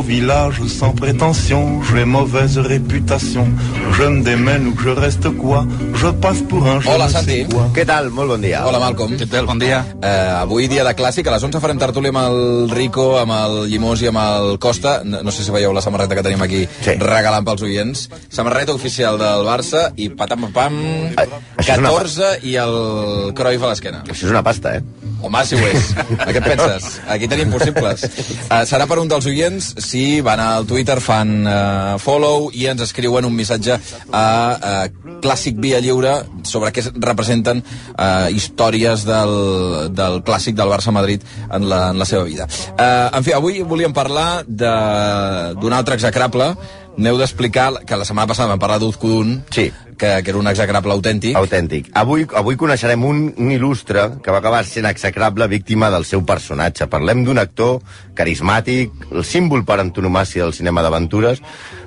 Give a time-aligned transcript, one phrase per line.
[0.00, 3.46] au village sans prétention, j'ai mauvaise réputation.
[3.92, 7.44] Je me démène ou je reste quoi, je passe pour un Hola, Santi.
[7.76, 8.08] Què tal?
[8.14, 8.62] Molt bon dia.
[8.66, 9.12] Hola, Malcolm.
[9.20, 9.44] Què tal?
[9.50, 9.82] Bon dia.
[10.00, 13.58] Uh, avui dia de clàssic, a les 11 farem tertúlia amb el Rico, amb el
[13.72, 15.00] Llimós i amb el Costa.
[15.04, 16.96] No, no sé si veieu la samarreta que tenim aquí Sí.
[17.02, 18.06] regalant pels oients.
[18.32, 20.80] Samarreta oficial del Barça i patam pam,
[21.20, 21.26] Ah,
[21.58, 24.04] això és una 14 i el Cruyff a l'esquena.
[24.08, 24.82] Això és una pasta, eh?
[25.20, 25.90] Home, si ho és.
[26.16, 26.86] A què penses?
[27.12, 28.04] Aquí tenim possibles.
[28.48, 32.84] Uh, serà per un dels oients si van al Twitter, fan uh, follow i ens
[32.86, 34.24] escriuen un missatge a
[34.56, 36.14] uh, Clàssic Via Lliure
[36.48, 39.34] sobre què representen uh, històries del,
[39.92, 42.48] del clàssic del Barça-Madrid en, la, en la seva vida.
[42.72, 46.54] Uh, en fi, avui volíem parlar d'un altre execrable.
[47.00, 49.70] N'heu d'explicar que la setmana passada vam parlar d'Uzcudun, Sí.
[49.96, 51.34] que, que era un execrable autèntic.
[51.36, 51.88] Autèntic.
[51.96, 56.88] Avui, avui coneixerem un, un il·lustre que va acabar sent execrable víctima del seu personatge.
[56.92, 57.80] Parlem d'un actor
[58.16, 61.40] carismàtic, el símbol per antonomàcia del cinema d'aventures,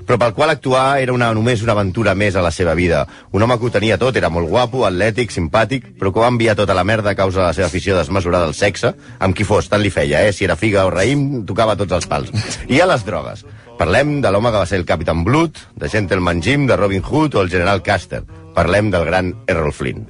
[0.05, 3.06] però pel qual actuar era una, només una aventura més a la seva vida.
[3.31, 6.58] Un home que ho tenia tot, era molt guapo, atlètic, simpàtic, però que va enviar
[6.58, 9.69] tota la merda a causa de la seva afició desmesurada al sexe, amb qui fos,
[9.69, 10.34] tant li feia, eh?
[10.34, 12.34] Si era figa o raïm, tocava tots els pals.
[12.67, 13.45] I a les drogues.
[13.84, 17.36] Parlem de l'home que va ser el Capitán Blood, de Gentleman Jim, de Robin Hood
[17.36, 18.22] o el General Custer.
[18.56, 20.06] Parlem del gran Errol Flynn.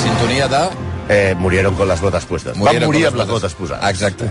[0.00, 0.62] Sintonia de...
[1.08, 2.56] Eh, murieron con las botas puestas.
[2.56, 3.90] Murieron Van morir amb les botes posades.
[3.90, 4.30] Exacte.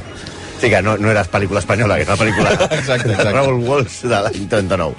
[0.60, 3.23] Sí, que no, no era pel·lícula espanyola, que era pel·lícula Exacte, exacte.
[3.26, 4.95] de Raoul Walsh de l'any 39.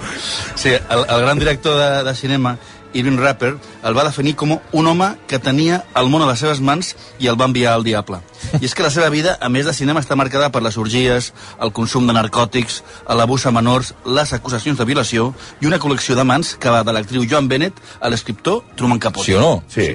[0.54, 2.58] Sí, el, el gran director de, de cinema,
[2.98, 3.54] Irving Rapper,
[3.86, 7.30] el va definir com un home que tenia el món a les seves mans i
[7.30, 8.20] el va enviar al diable.
[8.60, 11.32] I és que la seva vida, a més de cinema, està marcada per les orgies,
[11.62, 16.24] el consum de narcòtics, l'abús a menors, les acusacions de violació i una col·lecció de
[16.24, 19.26] mans que va de l'actriu Joan Bennett a l'escriptor Truman Capote.
[19.28, 19.52] Sí o no?
[19.72, 19.90] Sí.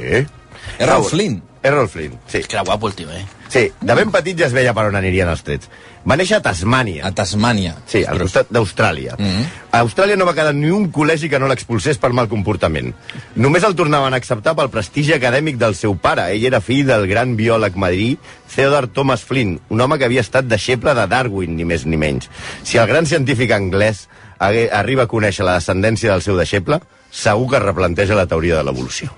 [0.80, 1.41] Errol Flynn.
[1.64, 2.41] Errol Flynn, sí.
[2.41, 3.25] Que era guapo el tio, eh?
[3.52, 5.67] Sí, de ben petit ja es veia per on anirien els trets.
[6.08, 7.03] Va néixer a Tasmània.
[7.05, 7.75] A Tasmània.
[7.86, 9.17] Sí, al costat d'Austràlia.
[9.17, 9.45] Mm -hmm.
[9.71, 12.95] A Austràlia no va quedar ni un col·legi que no l'expulsés per mal comportament.
[13.36, 16.31] Només el tornaven a acceptar pel prestigi acadèmic del seu pare.
[16.33, 18.17] Ell era fill del gran biòleg madrí
[18.55, 22.30] Theodore Thomas Flynn, un home que havia estat deixeble de Darwin, ni més ni menys.
[22.64, 24.08] Si el gran científic anglès
[24.39, 26.80] arriba a conèixer la descendència del seu deixeble,
[27.11, 29.11] segur que es replanteja la teoria de l'evolució.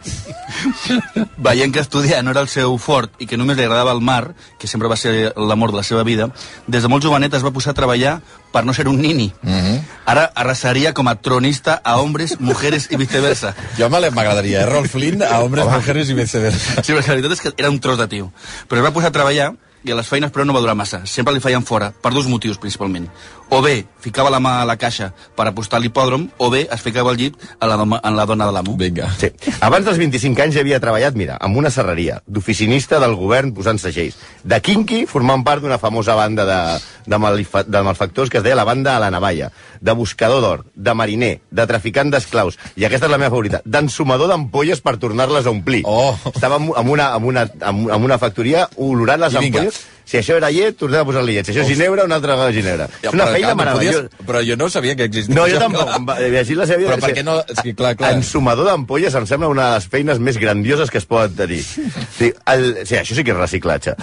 [1.37, 4.33] Veient que estudiar no era el seu fort i que només li agradava el mar,
[4.59, 6.29] que sempre va ser l'amor de la seva vida,
[6.67, 8.19] des de molt jovenet es va posar a treballar
[8.53, 9.33] per no ser un nini.
[9.41, 9.81] Mm -hmm.
[10.05, 13.55] Ara arrasaria com a tronista a hombres, mujeres i viceversa.
[13.77, 16.83] Jo me m'agradaria Errol Flynn a hombres, mujeres i viceversa.
[16.83, 18.31] Sí, perquè la veritat és que era un tros de tio.
[18.67, 19.53] Però es va posar a treballar
[19.83, 21.03] i a les feines però no va durar massa.
[21.05, 23.09] Sempre li feien fora, per dos motius principalment.
[23.53, 26.81] O bé ficava la mà a la caixa per apostar a l'hipòdrom, o bé es
[26.81, 28.73] ficava al llit a la, doma, en la dona de l'amo.
[28.79, 29.11] Vinga.
[29.21, 29.29] Sí.
[29.61, 33.77] Abans dels 25 anys ja havia treballat, mira, amb una serreria, d'oficinista del govern posant
[33.77, 36.59] segells, de Kinky, formant part d'una famosa banda de,
[37.05, 40.65] de, malfa, de malfactors que es deia la banda a la navalla, de buscador d'or,
[40.73, 45.45] de mariner, de traficant d'esclaus, i aquesta és la meva favorita, d'ensumador d'ampolles per tornar-les
[45.45, 45.85] a omplir.
[45.85, 46.17] Oh.
[46.33, 49.67] Estava amb, una, amb, una, amb, amb una factoria olorant les I vinga.
[50.13, 51.47] Si això era llet, tornem a posar-li llet.
[51.49, 52.85] Si això és ginebra, una altra vegada ginebra.
[53.01, 54.01] Ja, és una feina clar, meravellosa.
[54.03, 55.35] podies- Però jo no sabia que existia.
[55.35, 55.89] No, jo tampoc.
[56.07, 56.91] va- Llegir la seva vida...
[56.93, 57.39] Però per què no...
[57.63, 58.11] Sí, clar, clar.
[58.19, 61.63] Ensumador d'ampolles em sembla una de les feines més grandioses que es poden tenir.
[61.63, 63.95] Sí, el, sí, això sí que és reciclatge.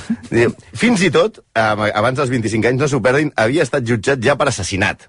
[0.75, 4.49] Fins i tot, abans dels 25 anys, no s'ho perdin, havia estat jutjat ja per
[4.51, 5.07] assassinat.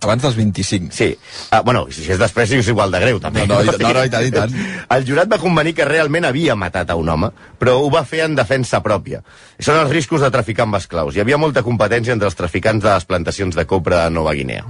[0.00, 0.92] Abans dels 25.
[0.96, 1.10] Sí.
[1.50, 3.46] Ah, bueno, si és després és igual de greu, també.
[3.46, 4.54] No, no, i- no, no, i tant, i tant.
[4.96, 7.28] El jurat va convenir que realment havia matat a un home,
[7.60, 9.20] però ho va fer en defensa pròpia.
[9.60, 11.14] Són els riscos de traficar amb esclaus.
[11.16, 14.64] Hi havia molta competència entre els traficants de les plantacions de copra de Nova Guinea.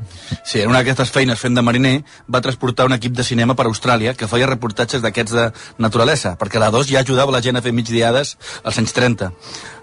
[0.45, 3.67] Sí, en una d'aquestes feines fent de mariner va transportar un equip de cinema per
[3.71, 5.47] Austràlia que feia reportatges d'aquests de
[5.79, 9.31] naturalesa, perquè la 2 ja ajudava la gent a fer migdiades als anys 30.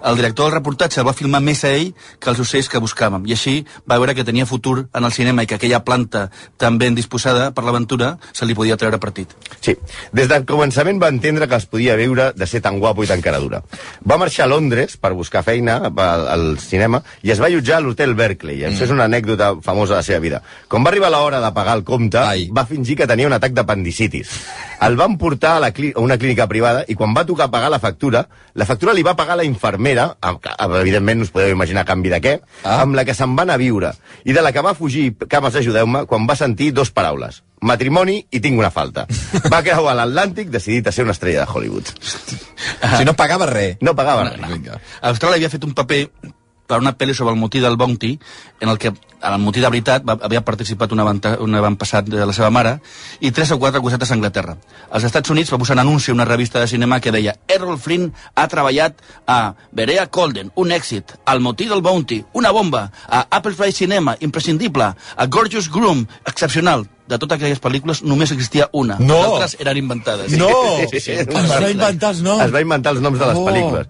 [0.08, 1.90] El director del reportatge va filmar més a ell
[2.24, 3.56] que els ocells que buscàvem, i així
[3.90, 7.50] va veure que tenia futur en el cinema i que aquella planta tan ben disposada
[7.52, 9.34] per l'aventura se li podia treure partit.
[9.60, 9.76] Sí.
[10.16, 13.22] Des del començament va entendre que es podia viure de ser tan guapo i tan
[13.26, 13.60] cara dura.
[14.08, 17.84] Va marxar a Londres per buscar feina al, al cinema i es va allotjar a
[17.84, 18.62] l'hotel Berkeley.
[18.62, 18.72] Mm.
[18.72, 20.42] Això és una anècdota famosa de la seva vida.
[20.72, 22.48] Quan va arribar l'hora de pagar el compte, Ai.
[22.48, 24.32] va fingir que tenia un atac d'apendicitis.
[24.82, 27.80] El van portar a, la a una clínica privada i quan va tocar pagar la
[27.80, 30.46] factura, la factura li va pagar la infermera, amb,
[30.82, 32.34] evidentment us podeu imaginar a canvi de què,
[32.64, 32.82] Ah.
[32.84, 33.92] amb la que se'n va anar a viure.
[34.26, 37.44] I de la que va fugir, cames ajudeu-me, quan va sentir dos paraules.
[37.62, 39.08] Matrimoni i tinc una falta.
[39.54, 41.88] Va creuar l'Atlàntic decidit a ser una estrella de Hollywood.
[42.98, 43.78] Si no pagava res.
[43.82, 44.38] No pagava res.
[44.52, 44.78] Vinga.
[45.02, 46.04] Austràlia havia fet un paper
[46.68, 48.18] per una pel·li sobre el motí del Bounty,
[48.60, 52.26] en el que el motí de veritat va, havia participat un, avant, un avantpassat de
[52.28, 52.76] la seva mare
[53.20, 54.58] i tres o quatre cosetes a Anglaterra.
[54.92, 57.80] Als Estats Units va posar un anunci a una revista de cinema que deia Errol
[57.80, 63.26] Flynn ha treballat a Berea Colden, un èxit, al motí del Bounty, una bomba, a
[63.32, 66.86] Applefly Cinema, imprescindible, a Gorgeous Groom, excepcional.
[67.08, 68.98] De totes aquelles pel·lícules només existia una.
[69.00, 69.16] No!
[69.16, 70.34] Les altres eren inventades.
[70.36, 70.50] No!
[70.92, 72.44] Sí, sí, Es va inventar els noms.
[72.44, 73.46] Es va inventar els noms de les Oh.
[73.48, 73.88] pel·lícules.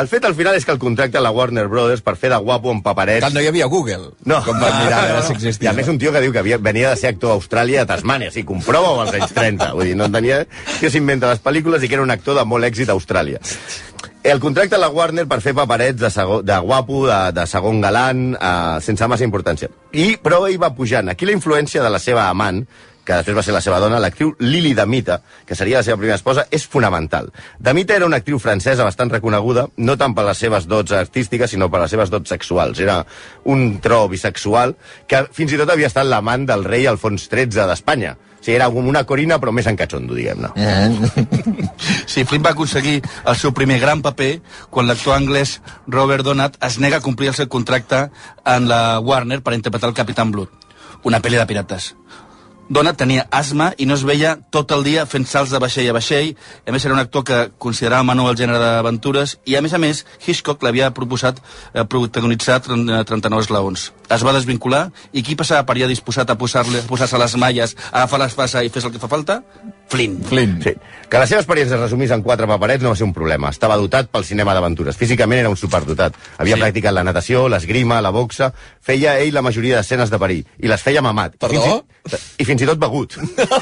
[0.00, 2.70] El fet al final és que el contracta la Warner Brothers per fer de guapo
[2.72, 3.20] amb paperets.
[3.26, 4.14] Tant no hi havia Google.
[4.24, 4.38] No.
[4.46, 5.70] Com van mirar a veure si I existia.
[5.70, 7.82] a més un tio que diu que havia, venia de ser actor a Austràlia i
[7.82, 8.32] a Tasmània.
[8.32, 9.72] Sigui, comprova-ho als anys 30.
[9.76, 10.42] Vull dir, no tenia...
[10.80, 13.42] Que s'inventa les pel·lícules i que era un actor de molt èxit a Austràlia.
[14.24, 18.24] El contracte la Warner per fer paperets de, segon, de guapo, de, de segon galant,
[18.36, 19.68] eh, sense massa importància.
[19.92, 21.08] I, però ell va pujant.
[21.12, 22.62] Aquí la influència de la seva amant,
[23.10, 26.18] que després va ser la seva dona, l'actriu Lili Damita, que seria la seva primera
[26.20, 27.32] esposa, és fonamental.
[27.58, 31.66] Damita era una actriu francesa bastant reconeguda, no tant per les seves dots artístiques, sinó
[31.72, 32.78] per les seves dots sexuals.
[32.78, 33.00] Era
[33.50, 34.76] un tro bisexual
[35.10, 38.14] que fins i tot havia estat l'amant del rei Alfons XIII d'Espanya.
[38.14, 40.54] O sigui, era com una corina, però més en catxondo, diguem-ne.
[42.06, 44.30] Sí, Flynn va aconseguir el seu primer gran paper
[44.70, 45.58] quan l'actor anglès
[45.90, 48.06] Robert Donat es nega a complir el seu contracte
[48.46, 50.70] en la Warner per interpretar el Capitán Blood,
[51.04, 51.94] una pel·li de pirates.
[52.70, 55.96] Donat tenia asma i no es veia tot el dia fent salts de vaixell a
[55.96, 56.36] vaixell.
[56.62, 59.82] A més, era un actor que considerava menor el gènere d'aventures i, a més a
[59.82, 63.90] més, Hitchcock l'havia proposat eh, protagonitzar 30, 39 esglaons.
[64.10, 68.00] Es va desvincular i qui passava per allà disposat a posar-se posar les malles, a
[68.02, 69.40] agafar l'espasa i fer el que fa falta?
[69.90, 70.20] Flynn.
[70.26, 70.60] Flynn.
[70.62, 70.72] Sí.
[71.10, 73.50] Que la seva experiència es resumís en quatre paperets no va ser un problema.
[73.50, 74.96] Estava dotat pel cinema d'aventures.
[74.98, 76.14] Físicament era un superdotat.
[76.38, 76.60] Havia Sí.
[76.62, 78.52] practicat la natació, l'esgrima, la boxa...
[78.80, 80.46] Feia ell la majoria d'escenes de perill.
[80.58, 81.34] I les feia mamat.
[81.34, 81.60] I Perdó?
[82.08, 83.14] Fins i, I fins i tot begut.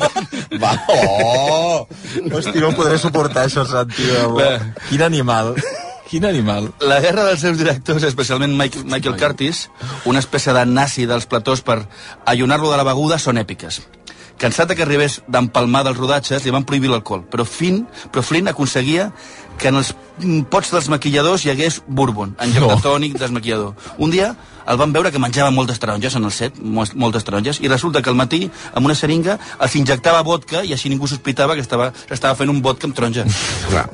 [0.63, 1.89] Va, oh!
[2.33, 4.07] Hosti, no podré suportar això, Santi.
[4.89, 5.55] Quin animal.
[6.09, 6.71] Quin animal.
[6.81, 9.67] La guerra dels seus directors, especialment Michael, Michael Curtis,
[10.09, 11.83] una espècie de nazi dels platós per
[12.25, 13.83] allunar-lo de la beguda, són èpiques.
[14.39, 17.25] Cansat de que arribés d'empalmar dels rodatges, li van prohibir l'alcohol.
[17.29, 17.85] Però, Flynn,
[18.15, 19.11] però Flynn aconseguia
[19.59, 19.93] que en els
[20.49, 22.77] pots dels maquilladors hi hagués bourbon, en lloc No.
[22.77, 23.75] de tònic desmaquillador.
[23.99, 24.37] Un dia
[24.69, 28.03] el van veure que menjava moltes taronges en el set, mol- moltes taronges, i resulta
[28.03, 31.91] que al matí, amb una seringa, els injectava vodka i així ningú sospitava que estava,
[32.11, 33.25] estava fent un vodka amb taronja.
[33.71, 33.87] Clar.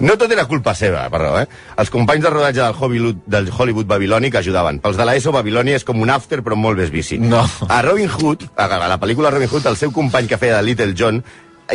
[0.00, 1.46] No tot era culpa seva, perdó, eh?
[1.76, 4.78] Els companys de rodatge del Hollywood, del Hollywood babilònic ajudaven.
[4.80, 7.18] Pels de l'ESO, Babilònia és com un after, però molt més bici.
[7.20, 7.42] No.
[7.68, 10.94] A Robin Hood, a la pel·lícula Robin Hood, el seu company que feia de Little
[10.96, 11.20] John,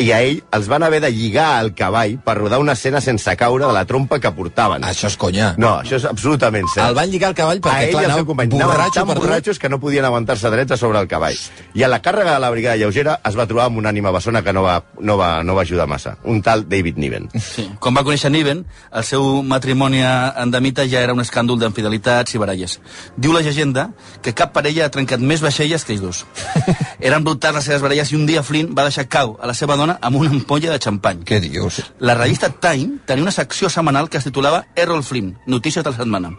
[0.01, 3.35] i a ell els van haver de lligar al cavall per rodar una escena sense
[3.39, 4.83] caure de la trompa que portaven.
[4.87, 5.53] Això és conya.
[5.61, 6.89] No, això és absolutament cert.
[6.89, 9.59] El van lligar al cavall a perquè, ell clar, el seu company borratxo tan borratxos
[9.59, 11.37] que no podien aguantar-se drets a sobre el cavall.
[11.75, 14.41] I a la càrrega de la brigada lleugera es va trobar amb una ànima bessona
[14.43, 16.17] que no va, no va, no va ajudar massa.
[16.23, 17.29] Un tal David Niven.
[17.39, 17.67] Sí.
[17.79, 22.41] Quan va conèixer Niven, el seu matrimoni en Damita ja era un escàndol d'infidelitats i
[22.41, 22.79] baralles.
[23.17, 23.89] Diu la llegenda
[24.21, 26.23] que cap parella ha trencat més vaixelles que ells dos.
[27.05, 29.77] Eren brutals les seves baralles i un dia Flynn va deixar cau a la seva
[29.77, 31.23] dona amb una ampolla de xampany.
[31.25, 31.81] Què dius?
[31.99, 35.97] La revista Time tenia una secció setmanal que es titulava Errol Flynn, notícies de la
[35.97, 36.31] setmana.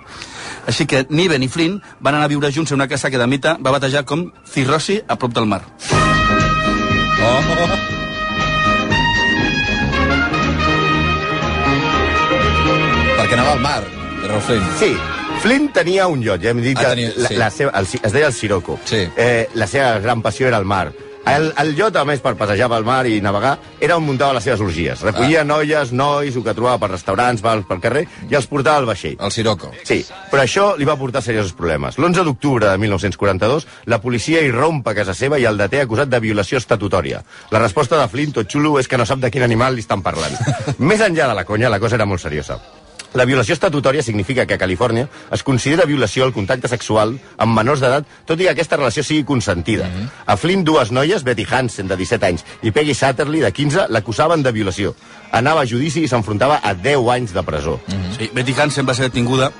[0.66, 3.56] Així que Niven i Flynn van anar a viure junts en una casa que Damita
[3.64, 5.62] va batejar com Cirrosi a prop del mar.
[7.22, 7.96] Oh!
[13.16, 13.82] Perquè anava al mar,
[14.25, 14.66] Errol Flynn.
[14.78, 14.90] Sí,
[15.42, 17.37] Flynn tenia un iot, ja hem dit Ah, que tenia- la, sí.
[17.40, 18.78] la seva, el, es deia el Sirocco.
[18.84, 19.06] Sí.
[19.16, 20.92] Eh, la seva gran passió era el mar.
[21.26, 24.44] El, el iot, a més, per passejar pel mar i navegar, era on muntava les
[24.46, 25.00] seves orgies.
[25.02, 25.44] Recollia Ah.
[25.44, 29.16] noies, nois, el que trobava per restaurants, bars, pel carrer, i els portava al vaixell.
[29.18, 29.73] El Sirocco.
[29.83, 31.99] Sí, però això li va portar seriosos problemes.
[31.99, 36.21] L'11 d'octubre de 1942, la policia irrompa a casa seva i el deté acusat de
[36.21, 37.25] violació estatutòria.
[37.50, 40.02] La resposta de Flynn, tot xulo, és que no sap de quin animal li estan
[40.02, 40.38] parlant.
[40.78, 42.61] Més enllà de la conya, la cosa era molt seriosa.
[43.16, 47.80] La violació estatutòria significa que a Califòrnia es considera violació el contacte sexual amb menors
[47.80, 49.88] d'edat, tot i que aquesta relació sigui consentida.
[50.26, 54.44] A Flynn, dues noies, Betty Hansen, de 17 anys, i Peggy Satterley, de 15, l'acusaven
[54.44, 54.92] de violació.
[55.32, 57.78] Anava a judici i s'enfrontava a 10 anys de presó.
[58.18, 59.50] Sí, Betty Hansen va ser detinguda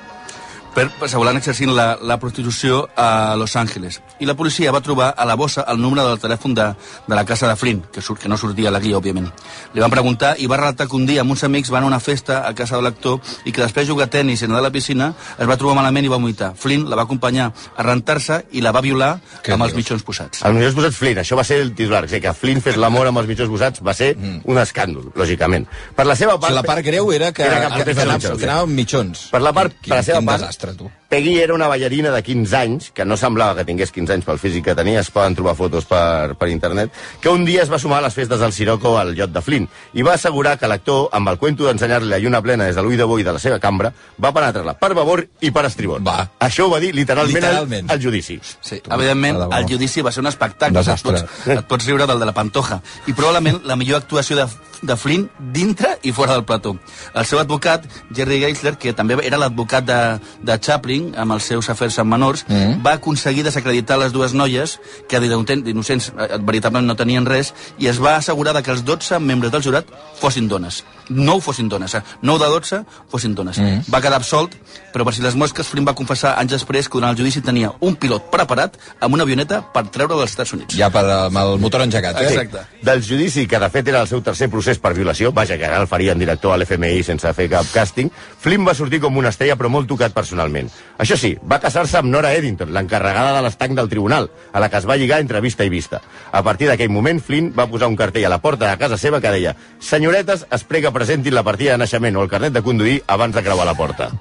[0.77, 3.95] per assegulant exercint la, la prostitució a Los Angeles.
[4.21, 6.67] I la policia va trobar a la bossa el número del telèfon de,
[7.07, 9.31] de la casa de Flynn, que, surt, que no sortia a la guia, òbviament.
[9.73, 11.99] Li van preguntar i va relatar que un dia amb uns amics van a una
[11.99, 13.17] festa a casa de l'actor
[13.49, 15.07] i que després de jugar a tenis i anar a la piscina
[15.39, 16.51] es va trobar malament i va vomitar.
[16.55, 19.81] Flynn la va acompanyar a rentar-se i la va violar Què amb els dius?
[19.81, 20.43] mitjons posats.
[20.45, 22.03] El millor posat Flynn, això va ser el titular.
[22.05, 25.65] O sigui, que Flynn fes l'amor amb els mitjons posats va ser un escàndol, lògicament.
[25.97, 26.53] Per la seva O part...
[26.53, 28.39] sigui, la part greu era que, Era que que, que, portés anava, mitjons.
[28.39, 29.25] que anava amb mitjons.
[29.33, 30.75] Per la part, Quin, per la seva part, desastre.
[30.75, 30.91] 4, tu.
[31.09, 34.39] Peggy era una ballarina de 15 anys, que no semblava que tingués 15 anys pel
[34.39, 37.79] físic que tenia, es poden trobar fotos per, per internet, que un dia es va
[37.79, 41.07] sumar a les festes del Sirocco al llot de Flynn i va assegurar que l'actor,
[41.15, 43.59] amb el cuento d'ensenyar-li la lluna plena des de l'ull de boi de la seva
[43.59, 46.01] cambra, va penetrar-la per babor i per estribor.
[46.03, 46.27] Va.
[46.43, 47.89] Això ho va dir literalment, Literalment.
[47.89, 48.39] Al, al judici.
[48.43, 49.57] Sí, evidentment, de debò.
[49.57, 50.83] el judici va ser un espectacle.
[50.83, 52.81] Et pots, et pots riure del de la Pantoja.
[53.07, 54.47] I probablement la millor actuació de,
[54.81, 56.75] de Flynn dintre i fora del plató.
[57.13, 59.99] El seu advocat, Jerry Geisler, que també era l'advocat de,
[60.45, 62.81] de Chaplin, amb els seus afers amb menors, mm.
[62.85, 67.89] va aconseguir desacreditar les dues noies, que d'innocents d'innocents, eh, veritablement no tenien res, i
[67.91, 70.83] es va assegurar de que els 12 membres del jurat fossin dones.
[71.09, 72.03] 9 fossin dones, eh?
[72.21, 73.57] 9 de 12 fossin dones.
[73.57, 73.87] Mm.
[73.93, 74.57] Va quedar absolt,
[74.93, 77.71] però per si les mosques, Flynn va confessar anys després que durant el judici tenia
[77.79, 80.75] un pilot preparat amb una avioneta per treure dels Estats Units.
[80.75, 82.31] Ja per, amb el motor engegat, eh?
[82.33, 82.65] Exacte.
[82.83, 85.79] Del judici, que de fet era el seu tercer procés per violació, vaja, que ara
[85.79, 88.11] el farien director a l'FMI sense fer cap càsting,
[88.43, 90.67] Flynn va sortir com una estrella però molt tocat personalment.
[90.99, 94.81] Això sí, va casar-se amb Nora Eddington, l'encarregada de l'estanc del tribunal, a la que
[94.81, 96.01] es va lligar entre vista i vista.
[96.31, 99.23] A partir d'aquell moment, Flynn va posar un cartell a la porta de casa seva
[99.23, 102.99] que deia «Senyoretes, es prega presentin la partida de naixement o el carnet de conduir
[103.07, 104.11] abans de creuar la porta».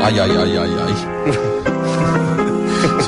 [0.00, 1.69] Ai, ai, ai, ai, ai.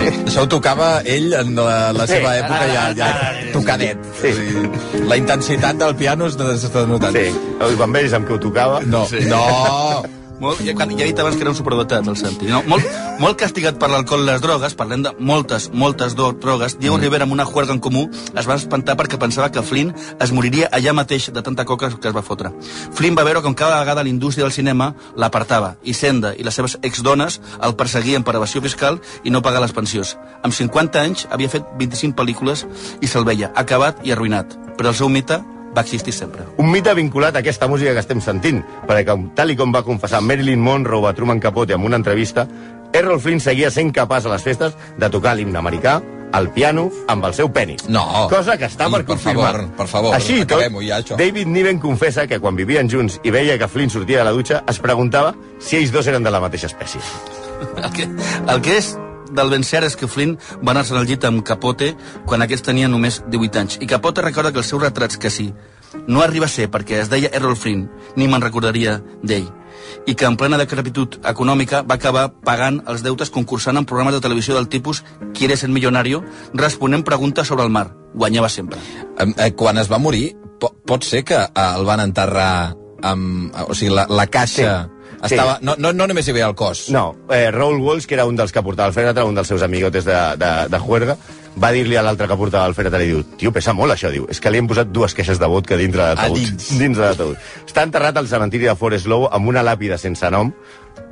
[0.02, 0.22] Sí.
[0.26, 2.40] Això ho tocava ell en la, la seva Sí.
[2.42, 3.10] època ja, ja
[3.52, 3.98] tocadet.
[4.20, 4.32] Sí.
[4.32, 7.14] O sigui, la intensitat del piano es s'està notant.
[7.16, 8.80] Sí, i quan veies amb què ho tocava...
[8.86, 9.24] No, Sí.
[9.30, 10.02] no.
[10.42, 12.48] Molt, ja, ja he dit abans que era un superdotat, el Santi.
[12.50, 12.64] No?
[12.66, 12.86] Molt,
[13.22, 17.02] molt castigat per l'alcohol i les drogues, parlem de moltes, moltes drogues, Diego mm.
[17.04, 20.66] Rivera, amb una juerga en comú, es va espantar perquè pensava que Flynn es moriria
[20.74, 22.50] allà mateix de tanta coca que es va fotre.
[22.98, 26.58] Flynn va veure com cada vegada la indústria del cinema l'apartava, i Senda i les
[26.58, 30.16] seves exdones el perseguien per evasió fiscal i no pagar les pensions.
[30.42, 32.66] Amb 50 anys havia fet 25 pel·lícules
[32.98, 35.38] i se'l veia acabat i arruïnat, però el seu mite
[35.76, 36.44] va existir sempre.
[36.58, 40.20] Un mite vinculat a aquesta música que estem sentint, perquè tal i com va confessar
[40.20, 42.46] Marilyn Monroe a Truman Capote en una entrevista,
[42.92, 46.00] Errol Flynn seguia sent capaç a les festes de tocar l'himne americà,
[46.32, 47.84] al piano, amb el seu penis.
[47.92, 48.04] No.
[48.30, 49.52] Cosa que està Ai, per per confirmar.
[49.52, 51.16] favor, per favor, Així i tot, ja, això.
[51.16, 54.64] David Niven confessa que quan vivien junts i veia que Flynn sortia de la dutxa,
[54.66, 57.00] es preguntava si ells dos eren de la mateixa espècie.
[57.76, 58.08] El que,
[58.48, 58.96] el que és
[59.34, 61.92] del ben cert és que Flynn va anar-se'n al llit amb Capote
[62.26, 63.78] quan aquest tenia només 18 anys.
[63.80, 65.52] I Capote recorda que els seus retrats que sí,
[66.06, 69.48] no arriba a ser perquè es deia Errol Flynn, ni me'n recordaria d'ell.
[70.06, 74.20] I que en plena decrepitud econòmica va acabar pagant els deutes concursant en programes de
[74.20, 75.02] televisió del tipus
[75.34, 76.22] ¿Quieres ser millonario?
[76.54, 77.94] responent preguntes sobre el mar.
[78.14, 78.78] Guanyava sempre.
[79.18, 83.52] Em, eh, Quan es va morir, po pot ser que eh, el van enterrar amb...
[83.68, 84.82] O sigui, la, la caixa...
[84.84, 84.98] Sí.
[85.22, 86.88] Estava, no, no, no només hi havia el cos.
[86.90, 89.62] No, eh, Raúl Walsh, que era un dels que portava el fèretre, un dels seus
[89.62, 91.16] amigotes de, de, de juerga,
[91.62, 94.26] va dir-li a l'altre que portava el fèretre i diu, tio, pesa molt això, diu,
[94.32, 96.38] és que li hem posat dues queixes de vodka dintre de taüt.
[96.38, 96.70] dins.
[96.82, 97.50] dins de taüt.
[97.66, 100.50] Està enterrat al cementiri de Forest Low amb una làpida sense nom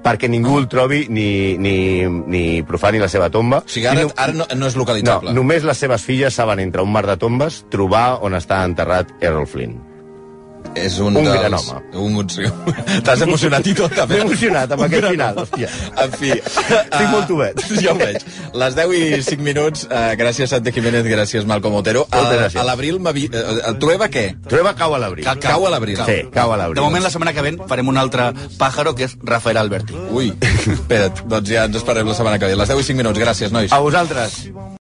[0.01, 3.59] perquè ningú el trobi ni, ni, ni profani la seva tomba.
[3.61, 5.35] O sigui, ara, no- ara no, no és no, localitzable.
[5.37, 9.47] només les seves filles saben entre un mar de tombes trobar on està enterrat Errol
[9.47, 9.77] Flynn.
[10.79, 11.41] És un, Un dels...
[11.41, 11.81] gran home.
[11.99, 12.27] Un.
[13.05, 14.21] T'has emocionat i tot, també.
[14.21, 15.47] M'he emocionat amb Un aquest final, home.
[15.47, 15.69] hòstia.
[16.05, 16.31] En fi.
[16.39, 17.65] Estic molt tubet.
[17.85, 18.23] Ja ho veig.
[18.63, 19.85] Les 10 i 5 minuts.
[19.91, 22.07] Uh, gràcies, Santi Jiménez, gràcies, Malcom Otero.
[22.13, 22.61] Moltes Uh, gràcies.
[22.61, 24.27] a l'abril, m'avi- uh, el Trueba què?
[24.49, 25.25] Trueba cau a l'abril.
[25.27, 25.99] Cau, cau a l'abril.
[26.07, 26.79] Sí, cau a l'abril.
[26.79, 29.97] De moment, la setmana que ve farem un altre pàjaro, que és Rafael Alberti.
[30.11, 30.31] Ui,
[30.77, 32.57] espera't, doncs ja ens esperem la setmana que ve.
[32.57, 33.73] Les 10 i 5 minuts, gràcies, nois.
[33.73, 34.45] A vosaltres.